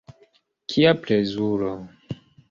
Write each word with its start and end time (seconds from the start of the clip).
Kia 0.71 0.93
plezuro! 1.01 1.69